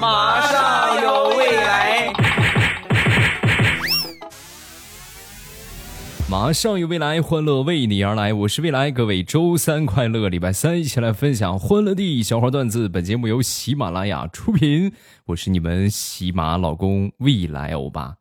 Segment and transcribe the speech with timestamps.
[0.00, 2.12] 马上有未来，
[6.28, 8.32] 马上有未来，欢乐为你而来。
[8.32, 12.90] 我是未来，各位周三快乐，礼拜三一起来分享欢乐的小花段子。
[12.90, 14.92] 本节目由喜马拉雅出品，
[15.24, 18.16] 我是你们喜马老公未来欧巴。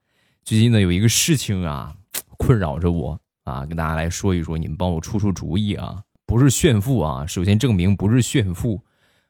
[0.46, 1.94] 最近呢，有一个事情啊，
[2.38, 5.98] 困扰着我啊，跟大家来说一说，你们帮我出出主意啊。
[6.26, 8.82] 不是炫富啊，首先证明不是炫富。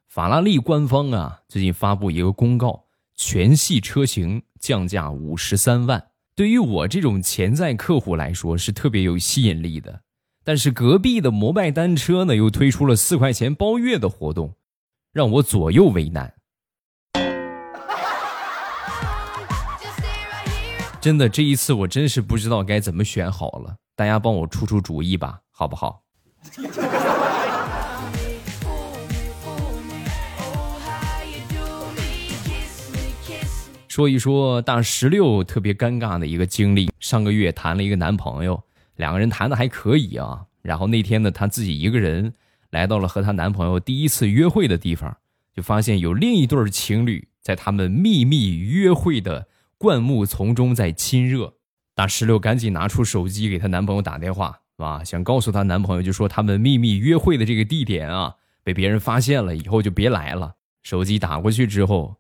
[0.10, 2.86] 法拉利官方啊，最近发布一个公告，
[3.16, 6.04] 全系车型降价五十三万。
[6.34, 10.02] 对于我这种潜在客户来说是特别有吸引力的。
[10.44, 14.56] 但是隔壁的摩拜单车呢，又推出了四块钱包月的活动，
[15.14, 16.34] 让我左右为难。
[21.00, 26.02] 真的，这一次我真是不知道该怎么选好了，大家帮我出出主意吧，好不好？
[34.00, 36.90] 说一说大石榴特别尴尬的一个经历。
[37.02, 38.64] 上个月谈了一个男朋友，
[38.96, 40.46] 两个人谈的还可以啊。
[40.62, 42.34] 然后那天呢，她自己一个人
[42.70, 45.18] 来到了和她男朋友第一次约会的地方，
[45.54, 51.56] 就发现有另一对情侣在他们秘密约会的灌木丛中在亲热。
[51.94, 60.54] 大石榴赶紧拿出手机给她男朋友打电话，啊，想告诉她男朋友，就说他们秘密约会的这个地点啊，被别人发现了，以后就别来了。
[60.84, 62.16] 手机打过去之后。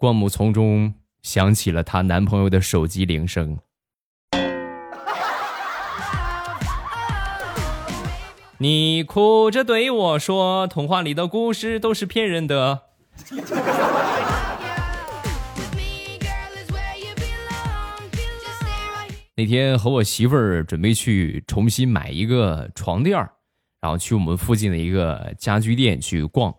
[0.00, 3.58] 灌木丛中响起了她男朋友的手机铃声。
[8.58, 12.82] 你哭着对我说：“童话里的故事都是骗人的。
[19.38, 23.16] ”那天和我媳妇儿准备去重新买一个床垫
[23.80, 26.52] 然后去我们附近的一个家居店去逛。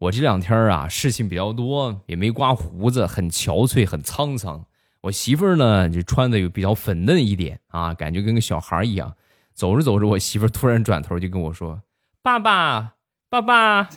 [0.00, 4.64] 我这两天啊，事情比较多，也没刮胡子，很憔悴，很沧桑。
[5.02, 9.14] 我媳妇儿呢，就穿的又比较粉嫩一点啊，感觉跟个小孩一样。
[9.52, 11.82] 走着走着，我媳妇儿突然转头就跟我说
[12.22, 12.94] ：“爸爸，
[13.28, 13.90] 爸爸，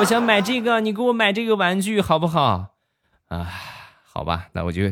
[0.00, 2.74] 我想买这个，你给我买这个玩具好不好？”
[3.30, 3.48] 啊，
[4.02, 4.82] 好吧，那我就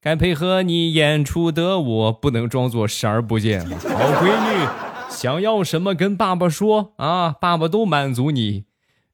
[0.00, 3.64] 该配合你演出的，我不能装作视而不见。
[3.64, 3.76] 好
[4.20, 4.68] 闺女，
[5.08, 8.64] 想要什么跟爸爸说啊，爸爸都满足你。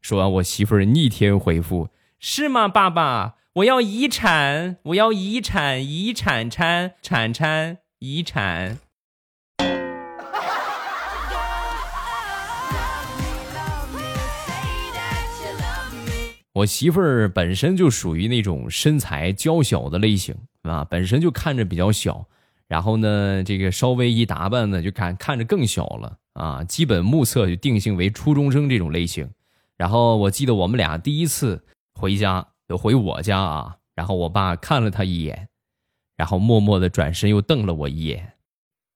[0.01, 1.89] 说完，我媳妇儿逆天回复
[2.19, 3.37] ：“是吗，爸爸？
[3.55, 8.79] 我要遗产，我要遗产，遗产产产产遗产。”
[16.55, 22.27] 我媳妇儿本身就属于那种身材娇小的类型啊，本身就看着比较小，
[22.67, 29.31] 然后呢，这个稍微一打扮呢，就看看着更小了啊，基本目测就定性为初中生这种类型。
[29.81, 31.65] 然后我记得我们俩第一次
[31.95, 33.77] 回家，就回我家啊。
[33.95, 35.49] 然后我爸看了他一眼，
[36.19, 38.35] 然后默默的转身又瞪了我一眼。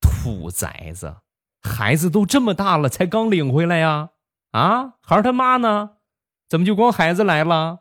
[0.02, 1.16] 兔崽子，
[1.62, 4.10] 孩子都这么大了，才刚领回来呀？
[4.50, 5.92] 啊，孩儿他妈呢？
[6.50, 7.78] 怎么就光孩子来了？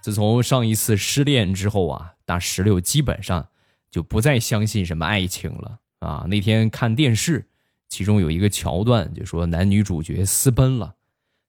[0.00, 3.48] 自从上一次失恋之后啊，大石榴基本上。
[3.94, 6.26] 就不再相信什么爱情了啊！
[6.28, 7.46] 那天看电视，
[7.88, 10.96] 其中有一个桥段，就说男女主角私奔了。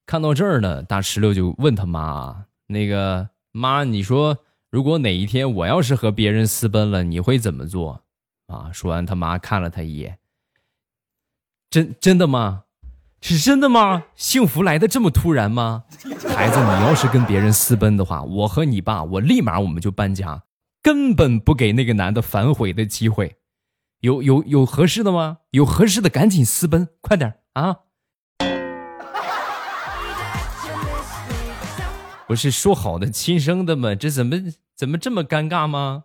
[0.05, 4.37] 看到这儿呢，大石榴就问他妈：“那个妈，你说
[4.69, 8.03] 如果哪一天我要是和别人私奔了，你会怎么做？”
[8.45, 8.69] 啊！
[8.71, 10.19] 说完，他妈看了他一眼
[11.71, 12.65] ：“真真的吗？
[13.21, 14.03] 是真的吗？
[14.15, 15.85] 幸福来的这么突然吗？
[16.29, 20.43] 孩子，你要是跟别人私奔的话，我和你爸，我立马我们就搬家。”
[20.85, 23.37] 根本不给那个男的反悔的机会，
[24.01, 25.39] 有有有合适的吗？
[25.49, 27.77] 有合适的赶紧私奔，快点啊！
[32.27, 33.95] 不是说好的亲生的吗？
[33.95, 34.35] 这怎么
[34.75, 36.03] 怎么这么尴尬吗？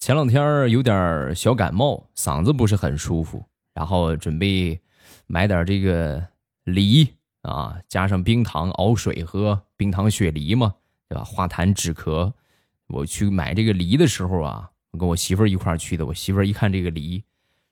[0.00, 4.80] 前两天有点小感冒，嗓子不是很舒服，然后准备
[5.28, 6.20] 买点这个
[6.64, 7.14] 梨。
[7.44, 10.74] 啊，加上冰糖熬水喝，冰糖雪梨嘛，
[11.08, 11.24] 对吧？
[11.24, 12.32] 化痰止咳。
[12.88, 16.06] 我去买这个梨的时候啊，我跟我媳妇一块去的。
[16.06, 17.22] 我媳妇一看这个梨，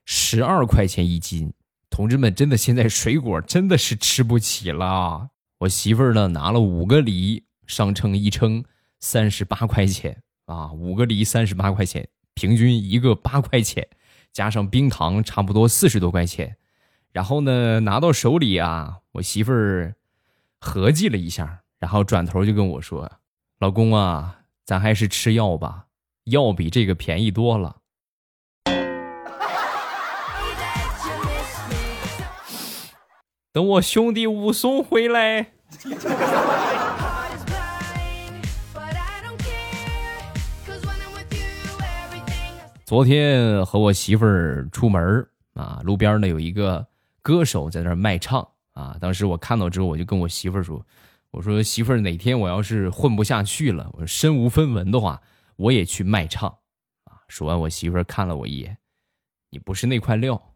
[0.04, 1.52] 十二块钱一斤。
[1.90, 5.30] 同志们，真的现在水果真的是吃不起了。
[5.58, 8.64] 我媳妇呢，拿了五个梨上称一称，
[9.00, 13.86] 三十八块钱啊，五个梨三十八块钱，平均一个八块钱，
[14.32, 16.56] 加上冰糖差不多四十多块钱。
[17.12, 19.94] 然后呢，拿到手里啊，我媳妇儿
[20.58, 23.12] 合计了一下，然后转头就跟我说
[23.60, 25.84] ：“老公啊，咱还是吃药吧，
[26.24, 27.76] 药比这个便宜多了。
[33.52, 35.52] 等我兄弟武松回来。
[42.86, 46.86] 昨天和我媳妇儿出门啊，路边呢有一个
[47.22, 48.96] 歌手在那儿卖唱啊。
[49.00, 50.84] 当时我看到之后，我就跟我媳妇儿说
[51.30, 55.22] ：“我说媳妇儿，哪天我要是混不下去了，我身无分文的话，
[55.56, 56.48] 我也去卖唱
[57.04, 58.78] 啊。”说完，我媳妇儿看了我一眼
[59.50, 60.54] ：“你不是那块料。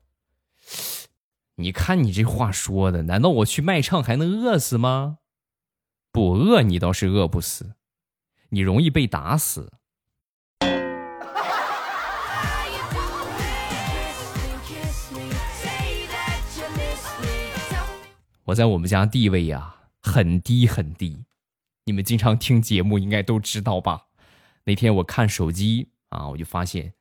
[1.56, 5.18] 你看你这话说的，难道我去卖唱还能饿死吗？
[6.12, 7.76] 不饿，你倒是饿不死，
[8.50, 9.72] 你容易被打死。”
[18.46, 21.24] 我在我们家地位呀很低很低，
[21.84, 24.06] 你们经常听节目应该都知道吧？
[24.62, 26.92] 那天我看手机啊，我就发现，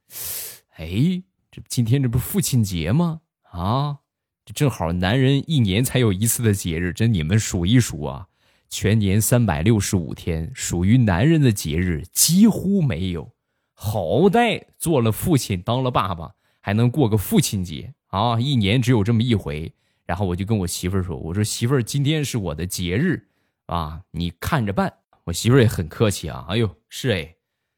[0.78, 1.22] 哎，
[1.52, 3.22] 这今天这不是父亲节吗？
[3.44, 4.00] 啊，
[4.44, 8.28] 这正好男人一年才有一次的节日，这你们数一数啊，
[8.68, 13.36] 全年三百六十五天，属于男人的节日几乎没有。
[13.76, 19.72] 好歹做了父亲，当了爸爸，还能过个父亲节啊，一年只有这么一回。
[20.06, 23.28] 然后我就跟我媳妇儿说：“我说媳妇儿，今天是我的节日，
[23.66, 24.94] 啊，你看着办。”
[25.26, 27.36] 我媳妇儿也很客气啊，哎呦，是哎，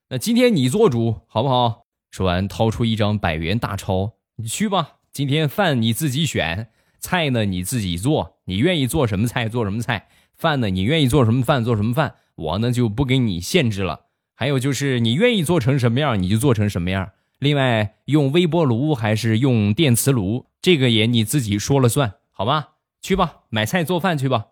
[0.09, 1.85] 那今天你做主好不好？
[2.12, 4.95] 说完，掏出一张百元大钞，你去吧。
[5.13, 6.69] 今天饭你自己选，
[7.00, 14.07] 菜呢你自己做，你愿意做什么菜做什么菜，饭呢你愿意做什么饭做什么饭，我呢就不给你限制了。
[14.35, 17.12] 还有就是你愿意做成什么样你就做成什么样。
[17.39, 20.45] 另外，用微波炉还是用电磁炉？
[20.62, 22.74] 这个也你自己说了算，好吧？
[23.01, 24.50] 去吧，买菜做饭去吧。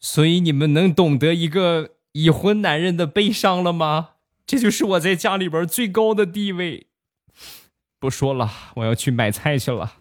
[0.00, 4.12] 所以你们能懂得一个已婚男人的悲伤了吗？
[4.46, 6.86] 这就是我在家里边最高的地位。
[8.00, 9.92] 不说了，我要去买菜去了。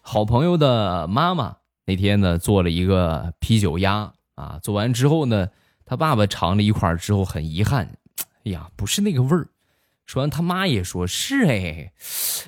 [0.00, 1.58] 好朋友的妈妈。
[1.86, 5.48] 那天呢，做了一个啤酒鸭啊，做完之后呢，
[5.84, 7.96] 他爸爸尝了一块之后很遗憾，
[8.44, 9.48] 哎呀，不是那个味儿。
[10.06, 11.92] 说完，他妈也说是哎，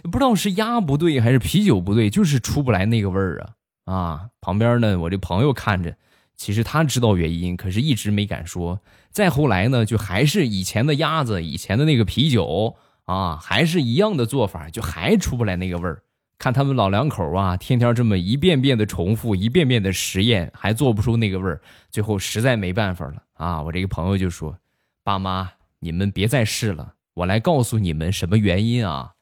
[0.02, 4.28] 不知道是鸭不对还是啤酒不对，就是出不来那个味儿啊啊！
[4.40, 5.96] 旁边呢，我这朋友看着，
[6.36, 8.80] 其实他知道原因，可是一直没敢说。
[9.10, 16.02] 再后来呢，就还是以前的鸭子，以前的那个啤酒啊，还是一样的做法，就还出不来那个味儿。
[16.38, 21.60] 看他们老两口啊，天天这么一遍遍的重复，一遍遍的实验，还做不出那个味儿，
[21.90, 23.62] 最后实在没办法了啊！
[23.62, 24.58] 我这个朋友就说
[25.02, 29.12] ：“爸妈，你们别再试了，我来告诉你们什么原因啊？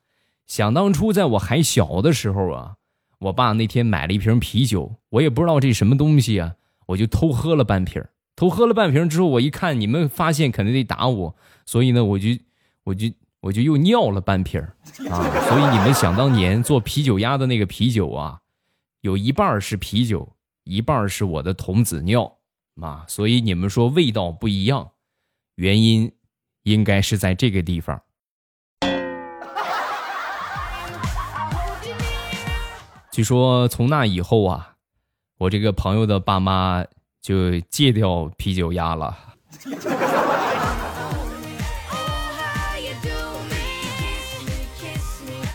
[0.46, 2.75] 想当初在我还小的时候啊，
[3.20, 6.55] 我爸那天买了一瓶啤酒，我也不知道这什么东西啊，
[6.87, 8.05] 我就偷喝了半瓶。
[8.34, 12.31] 偷喝了半瓶之后，我一看你们发现肯定得打我，所以呢，我就
[12.82, 13.08] 我就。”
[13.44, 14.75] 我就又尿了半瓶儿
[15.11, 15.20] 啊，
[15.50, 18.41] 所以你们想当年做啤酒鸭的那个啤酒啊，
[19.02, 22.38] 有一半是啤酒，一半是我的童子尿
[22.81, 24.93] 啊，所以你们说味道不一样，
[25.56, 26.11] 原因
[26.62, 28.00] 应该是在这个地方。
[33.13, 34.77] 据说从那以后啊，
[35.36, 36.82] 我这个朋友的爸妈
[37.20, 39.19] 就戒掉啤酒鸭了。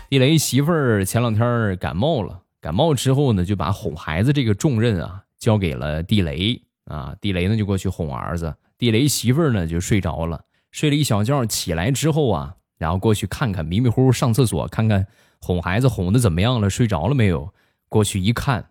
[0.09, 7.15] 地雷媳妇儿前两天感冒了，感冒之后呢，就把哄孩子这个重任啊交给了地雷啊。
[7.21, 15.05] 地雷呢就过去哄儿子，地雷媳妇儿呢就睡着了，睡了一小觉，起来之后啊，然后过去看看，迷迷糊糊上厕所看看
[15.39, 17.53] 哄孩子哄的怎么样了，睡着了没有？
[17.87, 18.65] 过去一看，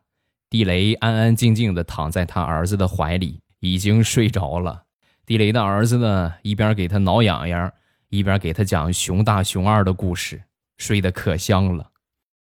[0.51, 4.83] 地雷安安静静的躺在他儿子的怀里，已经睡着了。
[5.25, 7.73] 地雷的儿子呢一边给他挠痒痒，
[8.09, 10.43] 一边给他讲熊大熊二的故事。
[10.79, 11.91] 睡得可香了。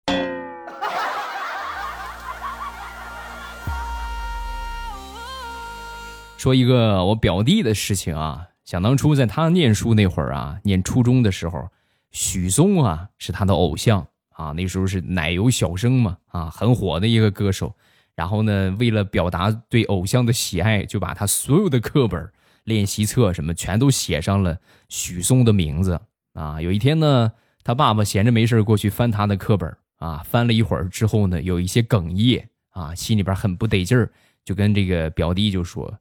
[6.37, 11.69] 说一个我表弟的事情啊，想当初在他念书那会儿啊，念初中的时候，
[12.11, 17.73] 许嵩啊是他的偶像啊，那时候是奶油小生嘛啊，很火的一个歌手。
[18.15, 22.29] 然后呢，为了表达对偶像的喜爱，就把他所有的课本、
[22.63, 24.57] 练习册什么全都写上了
[24.89, 25.99] 许嵩的名字
[26.33, 26.59] 啊。
[26.59, 27.31] 有一天呢。
[27.63, 34.11] 他爸爸闲着没事过去翻他的课本啊，翻了一会儿之后呢，有一些哽咽啊，心里边很不得劲儿，
[34.43, 35.97] 就跟这个表弟就说：“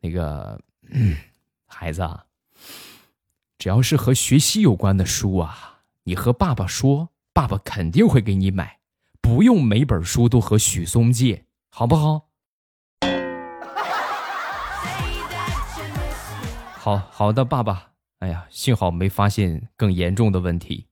[0.00, 0.60] 那个
[1.66, 2.24] 孩子，啊，
[3.58, 8.78] 只要是和学习有关的书啊，你和爸爸说，爸爸肯定会给你买，
[9.20, 12.28] 不用每本书都和许嵩借，好不好？
[16.78, 17.93] 好好的，爸爸。
[18.24, 20.86] 哎呀，幸好没发现更严重的问题。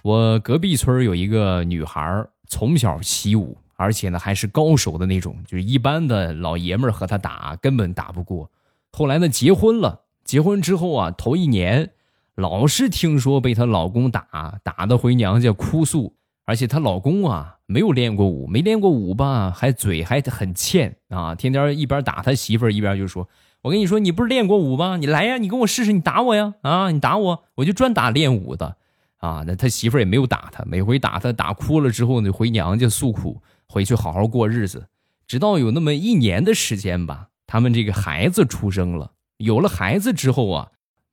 [0.00, 8.50] 我隔壁村有一个女孩，从小习武，而且呢还是高手的那种，就是一般的老爷们儿和她打根本打不过。
[8.90, 11.90] 后来呢结婚了，结婚之后啊，头一年
[12.34, 16.14] 老是听说被她老公打，打的回娘家哭诉，
[16.50, 23.28] 而且她老公啊没有练过武，没练过武吧，还嘴还很欠啊，天天一边打他媳妇儿，一边就说
[23.62, 24.96] ：“我跟你说，你不是练过武吗？
[24.96, 28.76] 你来呀，你跟我试试，你打我呀，啊，你打我，我就专打练武的。”
[29.18, 34.88] 啊，那他媳妇儿也没有打他，每回打他打哭了之后呢，回娘家诉苦，回去好好过日子。
[35.28, 39.12] 直到有那么一年的时间吧，他们这个孩子出生了。
[39.36, 40.68] 有了孩子之后啊，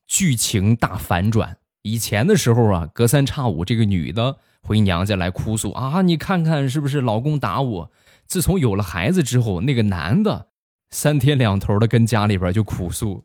[0.08, 1.58] 剧情大反转。
[1.84, 7.91] 以前的时候啊，隔三差五这个女的回娘家来哭诉啊，你看看是不是老公打我？
[8.25, 10.50] 自从有了孩子之后，那个男的
[10.89, 13.24] 三天两头的跟家里边就哭诉，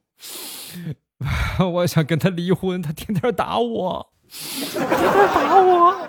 [1.72, 4.12] 我想跟他离婚，他天天打我。
[4.30, 4.88] 天天
[5.34, 6.08] 打我，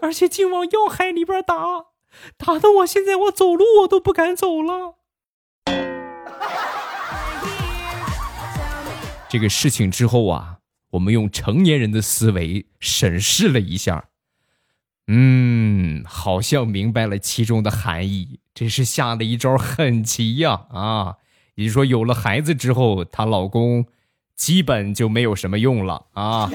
[0.00, 1.54] 而且竟往要害里边打，
[2.38, 4.94] 打的我现在我走路我都不敢走了。
[9.28, 10.56] 这个事情之后啊，
[10.92, 14.06] 我们用成年人的思维审视了一下，
[15.12, 18.38] 嗯，好像明白了其中的含义。
[18.54, 20.66] 真是下了一招狠棋呀！
[20.70, 21.16] 啊，
[21.56, 23.86] 也就说，有了孩子之后，她老公
[24.36, 26.48] 基本就没有什么用了啊。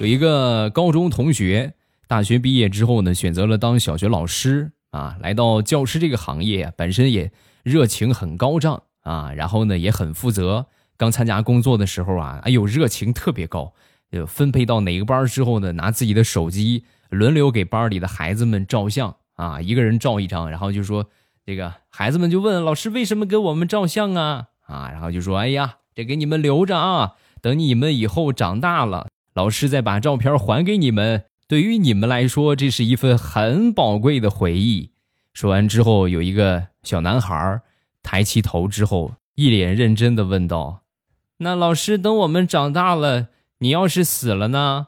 [0.00, 1.74] 有一个高中同学，
[2.08, 5.16] 大学毕业之后呢，选择了当小学老师啊。
[5.20, 7.30] 来到教师这个行业，本身也
[7.62, 10.66] 热情很高涨啊，然后呢也很负责。
[11.02, 13.72] 刚参加工作的时候啊，哎呦，热情特别高。
[14.12, 21.08] 就分配到哪个班之后呢，拿自己的手机轮流给班里的孩子们照相啊，一个人照一张，然后就说
[21.44, 29.08] 这个孩子们就问老师为什么给我们照相啊啊，然后就说哎呀，这给你们留着啊，等你们以后长大了。
[29.34, 34.92] 老师再把照片还给你们，对于你们来说，这是一份很宝贵的回忆。
[35.32, 37.60] 说完之后，有一个小男孩
[38.02, 40.81] 抬起头之后，一脸认真的问道
[41.42, 43.26] ：“那老师，等我们长大了，
[43.58, 44.86] 你要是死了呢？”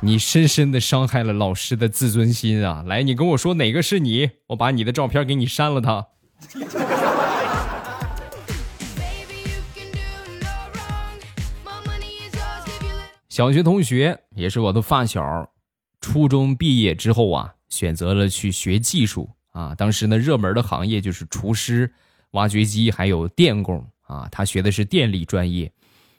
[0.00, 2.84] 你深深的伤害了老师的自尊心啊！
[2.86, 6.06] 来，你跟我说哪个是你，我把你的照片给你删了它。
[13.28, 15.50] 小学同学也是我的发小，
[16.00, 19.74] 初中毕业之后啊，选择了去学技术啊。
[19.74, 21.92] 当时呢，热门的行业就是厨师、
[22.32, 24.28] 挖掘机还有电工啊。
[24.30, 25.72] 他学的是电力专业。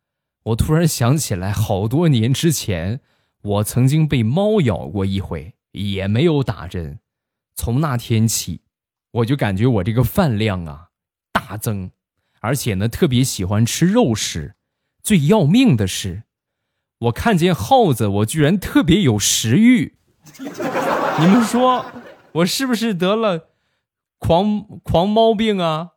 [0.45, 3.01] 我突然想起来，好多年之前
[3.43, 6.99] 我曾经被猫咬过一回，也没有打针。
[7.55, 8.63] 从那天起，
[9.13, 10.89] 我就感觉我这个饭量啊
[11.33, 11.93] 大增，
[12.41, 14.57] 而且呢特别喜欢吃肉食。
[15.03, 16.25] 最要命的是。
[16.99, 19.95] 我看见耗子，我居然特别有食欲。
[20.39, 21.85] 你们说，
[22.33, 23.49] 我是不是得了
[24.19, 25.91] 狂狂猫病啊？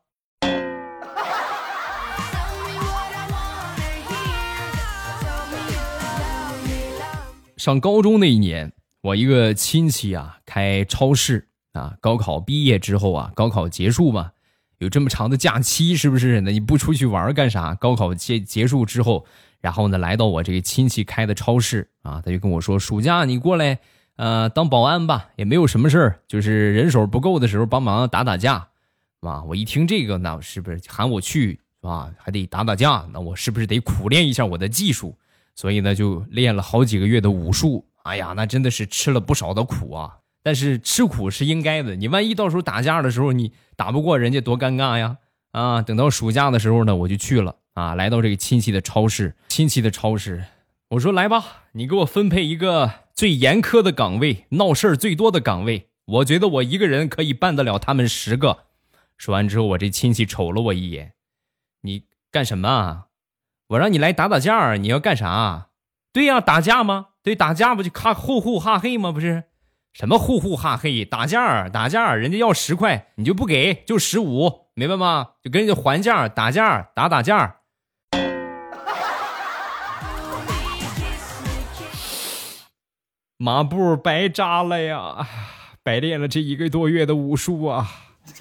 [7.56, 8.72] 上高中那一年，
[9.02, 14.32] 我一个亲戚啊开超市啊，高考毕业之后啊，高考结束嘛，
[14.78, 16.40] 有这么长的假期，是不是？
[16.42, 17.74] 那你不出去玩干啥？
[17.74, 19.24] 高考结结束之后，
[19.60, 23.78] 然后呢，来到我这个亲戚开的超市啊，他就跟我说：“暑假你过来，
[24.16, 28.68] 呃，当保安吧，也没有什么事儿，就是人手不够的时候帮忙打打架，
[29.20, 32.10] 是吧？”我一听这个，那是不是喊我去，是吧？
[32.18, 35.16] 还得打打架，那我是不是得苦练一下我的技术？
[35.56, 37.86] 所以呢，就练了好几个月的武术。
[38.04, 40.18] 哎呀，那真的是吃了不少的苦啊！
[40.42, 41.96] 但是吃苦是应该的。
[41.96, 45.16] 你万一到时候打架的时候你打不过人家，多尴尬呀！
[45.52, 49.34] 啊，等到暑假的时候呢，我就去了啊，来到这个亲戚的超市。
[49.48, 50.44] 亲戚的超市，
[50.90, 55.90] 我说来吧，你给我分配一个最严苛的岗位，闹事儿最多的岗位。
[56.06, 58.64] 我觉得我一个人可以办得了他们十个。
[59.16, 61.14] 说完之后，我这亲戚瞅了我一眼
[61.82, 63.06] ：“你干什么啊？”
[63.68, 65.68] 我让你来打打架，你要干啥？
[66.12, 67.10] 对呀，打架吗？
[67.22, 69.12] 对，打架不就咔呼呼哈嘿吗？
[69.12, 69.44] 不是，
[69.92, 71.04] 什么呼呼哈嘿？
[71.04, 75.30] 打架，打架，人家要十块，你就不给，就十五，明白吗？
[75.40, 77.60] 就跟人家还价，打架，打打架。
[83.36, 85.26] 马步白扎了呀，
[85.82, 87.90] 白练了这一个多月的武术啊。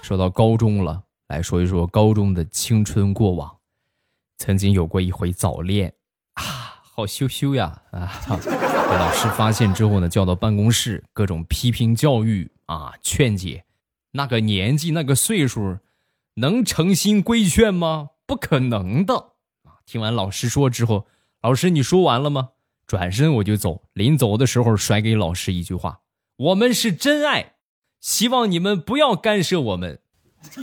[0.00, 3.56] 说到高中了，来说一说高中的青春过往。
[4.38, 5.92] 曾经有过一回早恋，
[6.34, 6.42] 啊，
[6.94, 7.82] 好羞羞呀！
[7.90, 13.64] 啊，被老师发现之后呢，叫到办公室，各种批评教育啊，劝解。
[14.12, 15.78] 那个年纪，那个岁数，
[16.34, 18.10] 能诚心规劝吗？
[18.30, 19.16] 不可能的
[19.64, 19.82] 啊！
[19.84, 21.08] 听完老师说之后，
[21.42, 22.50] 老师你说完了吗？
[22.86, 23.82] 转身我就走。
[23.92, 26.02] 临走的时候，甩给老师一句话：
[26.36, 27.54] 我们是真爱。
[28.00, 29.98] 希望你们不要干涉我们。
[30.48, 30.60] 时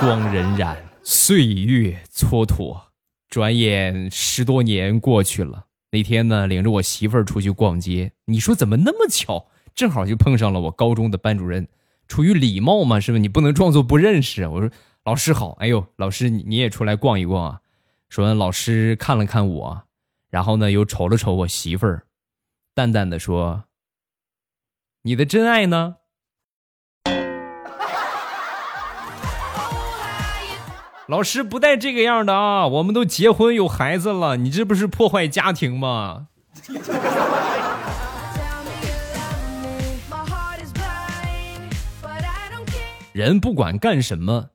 [0.00, 2.84] 光荏苒，岁月蹉跎，
[3.28, 5.66] 转眼十多年过去了。
[5.90, 11.68] 那天呢，领着我媳妇儿出去逛街，你说怎么那么巧，正好就碰上了我高中的班主任。
[12.08, 13.20] 出于礼貌嘛，是不是？
[13.20, 14.46] 你不能装作不认识。
[14.48, 14.70] 我说
[15.04, 17.60] 老师好，哎呦，老师你你也出来逛一逛啊。
[18.08, 19.82] 说完，老师看了看我，
[20.28, 22.02] 然后呢又瞅了瞅我媳妇儿，
[22.74, 23.64] 淡淡的说
[25.02, 25.96] ：“你的真爱呢？”
[31.08, 32.66] 老师不带这个样的啊！
[32.66, 36.28] 我们都结婚有孩子了，你这不是破坏家庭吗？
[43.12, 44.50] 人不管干什么，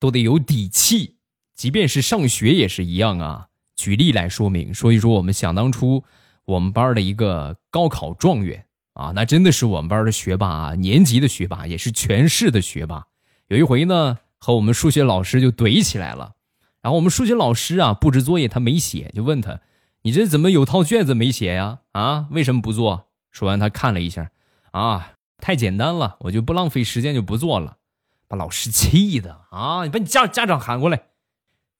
[0.00, 1.14] 都得有底气，
[1.54, 3.46] 即便是上学也是一样啊。
[3.76, 6.02] 举例来说明，说一说我们想当初
[6.46, 13.06] 我们班的一个高考状元啊，那真的是我们班的学霸啊，年级的学霸，也是全市的学霸。
[13.46, 14.18] 有一回呢。
[14.42, 16.32] 和我们数学老师就怼起来了，
[16.80, 19.60] 然后我们数学老师啊布置作业他没写，就问他
[20.00, 21.80] ：“你这怎么有套卷子没写呀？
[21.92, 24.30] 啊，为什么不做？”说完他看了一下，
[24.70, 27.76] 啊，太简单了，我就不浪费时间就不做了，
[28.30, 29.82] 把老师气的啊！
[29.82, 31.02] 你把你家家长喊过来。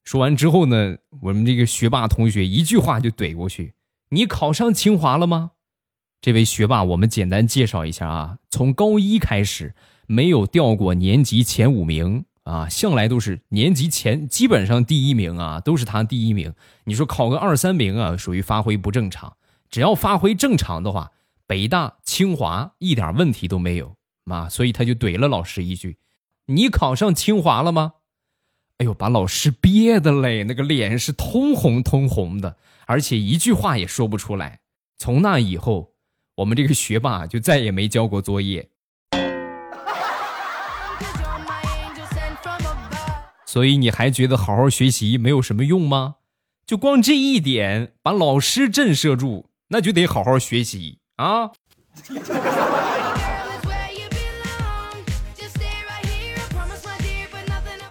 [0.03, 3.75] 说完之后呢，我们这个学霸同学一句话就怼过去
[4.11, 5.53] ：“你考上清华了吗？”
[6.21, 9.77] 这位学霸，我们简单介绍一下啊，从高一开始
[10.09, 12.25] 没有掉过年级前五名。
[12.45, 16.53] 啊，向来都是年级前，基本上第一名啊，都是他第一名。
[16.85, 19.37] 你说考个二三名啊，属于发挥不正常。
[19.69, 21.13] 只要发挥正常的话，
[21.47, 24.49] 北大、清华一点问题都没有啊。
[24.49, 25.99] 所以他就怼了老师一句
[26.51, 27.95] ：“你考上清华了吗？”
[28.79, 34.61] 哎呦，把老师憋的嘞，那个脸是通红通红的，而且一句话也说不出来。
[34.97, 35.93] 从那以后，
[36.37, 38.69] 我们这个学霸就再也没交过作业。
[43.47, 46.17] 所以你还觉得好好学习没有什么用吗？
[46.65, 51.51] 就光这一点把老师震慑住，那就得好好学习啊！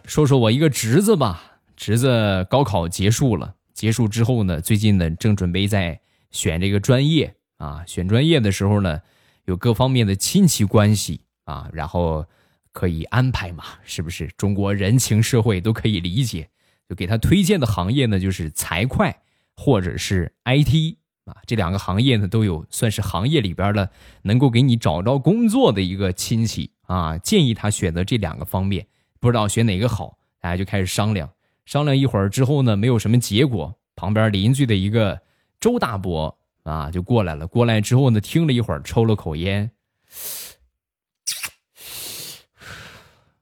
[0.10, 9.00] 说说我一个侄子吧，侄子高考结束了，结束之后呢，最近呢正准备在选这个专业啊，选专业的时候呢，
[9.46, 12.26] 有各方面的亲戚关系啊，然后。
[12.72, 13.64] 可以安排嘛？
[13.84, 16.48] 是不是中国人情社会都可以理解？
[16.88, 19.14] 就给他推荐的行业呢，就是财会
[19.56, 20.96] 或者是 IT
[21.26, 23.90] 啊，这两个行业呢都有算是行业里边的
[24.22, 28.86] 能够给你找着工作的一个亲戚啊，建议他选择这两个方面。
[29.20, 31.30] 不知道选哪个好，大家就开始商量。
[31.66, 33.76] 商量一会儿之后呢，没有什么结果。
[33.96, 35.22] 旁边邻居的一个
[35.60, 37.46] 周大伯啊，就过来了。
[37.46, 39.72] 过来之后呢，听了一会儿，抽了口烟。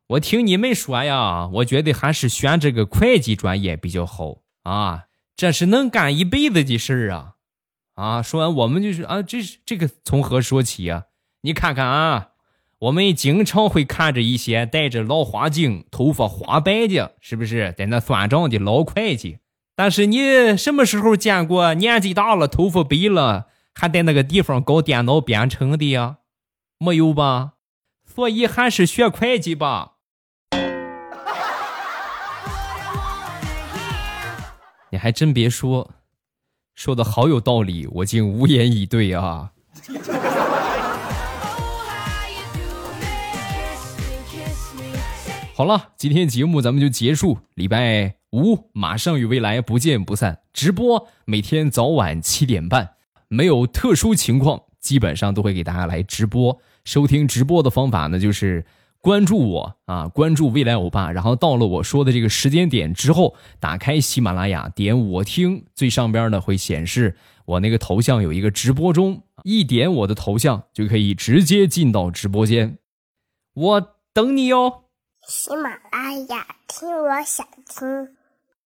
[0.08, 7.36] 我听你们说呀，我觉得还是选这个会计专业比较好啊，这是能干一辈子的事儿啊！
[7.94, 11.04] 啊，说完我们就是啊，这是这个从何说起啊？
[11.42, 12.30] 你看看啊，
[12.80, 19.40] 我们经常会看着一些戴着老花镜、头发花白的，是不是在那算账的老会计？
[19.76, 26.18] 但是你什么时候见过年纪大了、头发白了，还在那个地方搞电脑编程的呀？
[26.78, 27.54] 没有吧？
[28.06, 29.94] 所以还是学会计吧。
[34.92, 35.90] 你还真别说，
[36.76, 39.54] 说的好有道理，我竟无言以对啊！
[45.58, 50.42] 好了，今天节目咱们就结束，礼拜五马上与未来不见不散。
[50.54, 52.92] 直播每天早晚七点半，
[53.28, 56.62] 没有特殊情况，基本上都会给大家来直播。
[56.86, 58.64] 收听直播的方法呢，就是。
[59.00, 60.08] 关注我啊！
[60.08, 67.16] 关注未来欧巴，然后到了我说的这个时间点之后，打开喜马拉雅，点我听，最上边呢会显示
[67.46, 72.78] 我那个头像有一个直播中，一点我的头像就可以直接进到直播间，
[73.56, 74.84] 我等你哟。
[75.28, 78.17] 喜马拉雅听，我想听。